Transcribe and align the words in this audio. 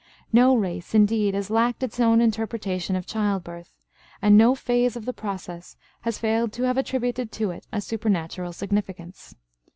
No 0.33 0.55
race, 0.57 0.95
indeed, 0.95 1.35
has 1.35 1.51
lacked 1.51 1.83
its 1.83 1.99
own 1.99 2.21
interpretation 2.21 2.95
of 2.95 3.05
childbirth, 3.05 3.71
and 4.19 4.35
no 4.35 4.55
phase 4.55 4.95
of 4.95 5.05
the 5.05 5.13
process 5.13 5.77
has 6.01 6.17
failed 6.17 6.51
to 6.53 6.63
have 6.63 6.75
attributed 6.79 7.31
to 7.33 7.51
it 7.51 7.67
a 7.71 7.81
supernatural 7.81 8.51
significance. 8.51 9.35